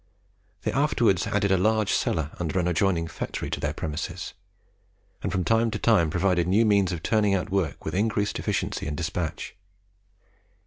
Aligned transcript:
They 0.63 0.71
afterwards 0.71 1.27
added 1.27 1.51
a 1.51 1.59
large 1.59 1.91
cellar 1.93 2.31
under 2.39 2.57
an 2.57 2.67
adjoining 2.67 3.05
factory 3.05 3.51
to 3.51 3.59
their 3.59 3.71
premises; 3.71 4.33
and 5.21 5.31
from 5.31 5.43
time 5.43 5.69
to 5.69 5.77
time 5.77 6.09
provided 6.09 6.47
new 6.47 6.65
means 6.65 6.91
of 6.91 7.03
turning 7.03 7.35
out 7.35 7.51
work 7.51 7.85
with 7.85 7.93
increased 7.93 8.39
efficiency 8.39 8.87
and 8.87 8.97
despatch. 8.97 9.55